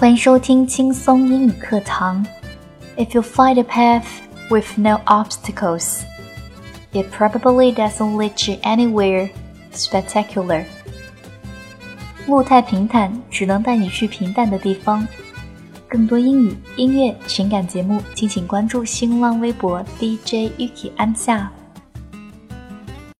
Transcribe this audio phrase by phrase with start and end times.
[0.00, 2.24] 欢迎收听轻松英语课堂。
[2.96, 4.06] If you find a path
[4.48, 6.04] with no obstacles,
[6.92, 9.28] it probably doesn't lead you anywhere
[9.74, 10.64] spectacular.
[12.26, 15.06] 路太平坦，只能带你去平淡的地方。
[15.86, 21.52] 更多英语、音乐、情感节目，敬请关注新浪微博 DJ Ukki 安夏。